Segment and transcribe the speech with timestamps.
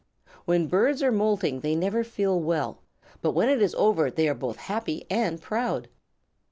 [0.45, 2.79] When birds are moulting they never feel well,
[3.23, 5.89] and when it is over they are both happy and proud.